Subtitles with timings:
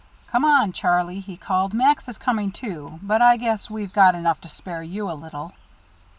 [0.25, 1.75] "Come on, Charlie," he called.
[1.75, 5.53] "Max is coming, too; but I guess we've got enough to spare you a little."